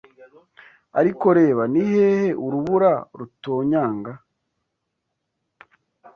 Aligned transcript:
Ariko 0.99 1.25
reba! 1.39 1.61
nihehe 1.71 2.27
urubura 2.45 2.91
rutonyanga 3.17 4.11